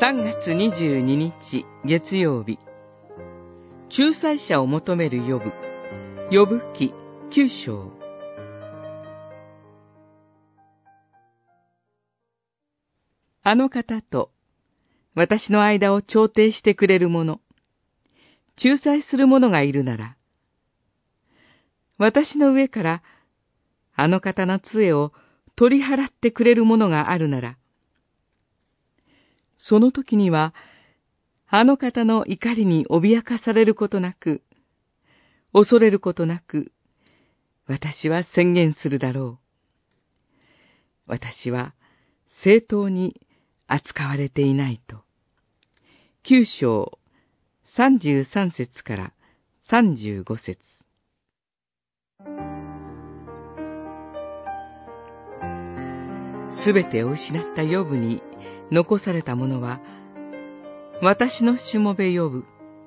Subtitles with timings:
[0.00, 2.60] 3月22日月曜日。
[3.90, 5.52] 仲裁者を求める呼ぶ。
[6.30, 6.94] 呼ぶ記
[7.30, 7.90] 九章。
[13.42, 14.30] あの方と
[15.16, 17.40] 私の間を調停してくれる者、
[18.62, 20.16] 仲裁する者がいるなら、
[21.96, 23.02] 私の上から
[23.96, 25.12] あの方の杖を
[25.56, 27.58] 取り払ってくれる者があるなら、
[29.58, 30.54] その時には、
[31.48, 34.42] あの方の怒りに脅かされることなく、
[35.52, 36.72] 恐れることなく、
[37.66, 39.48] 私は宣言するだろう。
[41.06, 41.74] 私は
[42.42, 43.20] 正当に
[43.66, 45.02] 扱われていないと。
[46.22, 46.98] 九章
[47.64, 49.12] 三十三節から
[49.62, 50.58] 三十五節
[56.64, 58.22] すべてを失ったヨブに
[58.70, 59.80] 残されたものは、
[61.02, 62.44] 私のしもべ呼ぶ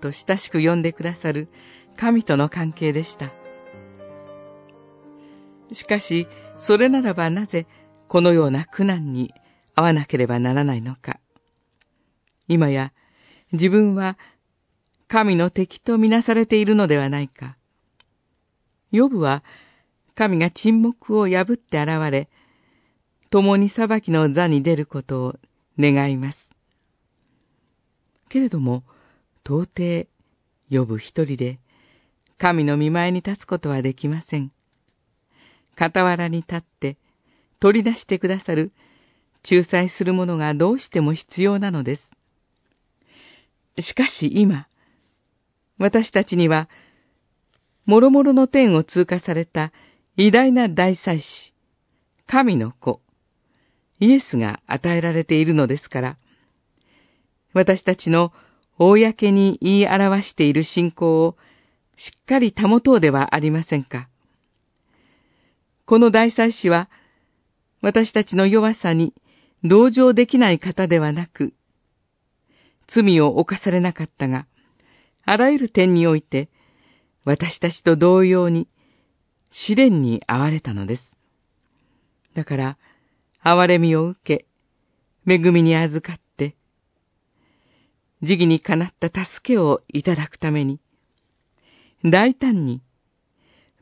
[0.00, 1.48] と親しく呼んでくださる
[1.96, 3.32] 神との関係でした。
[5.72, 7.66] しかし、それならばなぜ
[8.08, 9.32] このような苦難に
[9.76, 11.18] 遭わなければならないのか。
[12.46, 12.92] 今や
[13.52, 14.18] 自分は
[15.08, 17.56] 神の敵とみなされているのではないか。
[18.90, 19.42] ヨブは
[20.14, 22.28] 神が沈黙を破って現れ、
[23.30, 25.34] 共に裁きの座に出ることを
[25.78, 26.38] 願います。
[28.28, 28.84] けれども、
[29.44, 30.08] 到底、
[30.70, 31.58] 呼ぶ一人で、
[32.38, 34.52] 神の見前に立つことはできません。
[35.76, 36.96] 傍らに立って、
[37.60, 38.72] 取り出してくださる、
[39.48, 42.10] 仲裁する者がどうしても必要なのです。
[43.82, 44.68] しかし今、
[45.78, 46.68] 私たちには、
[47.86, 49.72] 諸々の天を通過された
[50.16, 51.52] 偉大な大祭司、
[52.26, 53.00] 神の子、
[54.04, 56.18] イエスが与えられているのですから、
[57.54, 58.34] 私たちの
[58.76, 61.36] 公に言い表している信仰を
[61.96, 64.08] しっかり保とうではありませんか。
[65.86, 66.90] この大祭司は、
[67.80, 69.14] 私たちの弱さに
[69.62, 71.54] 同情できない方ではなく、
[72.86, 74.46] 罪を犯されなかったが、
[75.24, 76.50] あらゆる点において、
[77.24, 78.68] 私たちと同様に
[79.48, 81.16] 試練に遭われたのです。
[82.34, 82.78] だから、
[83.46, 84.46] 憐れみを受け、
[85.30, 86.56] 恵みに預かって、
[88.22, 90.80] 時期にかなった助けをいただくために、
[92.02, 92.80] 大胆に、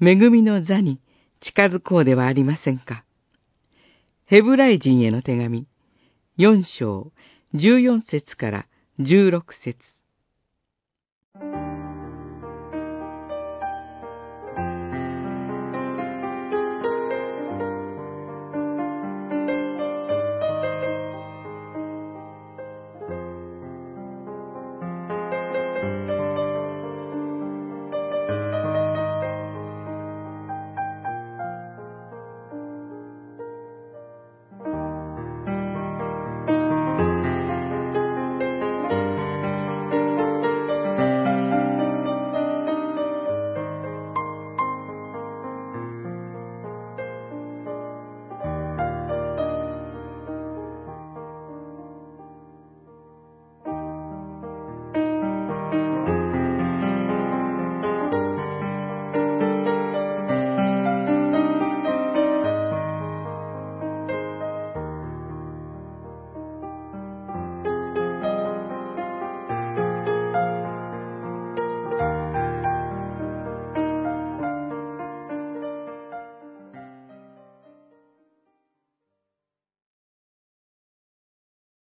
[0.00, 1.00] 恵みの座に
[1.38, 3.04] 近づこうではありませんか。
[4.24, 5.68] ヘブライ人への手紙、
[6.36, 7.12] 四章、
[7.54, 8.66] 十四節から
[8.98, 9.78] 十六節。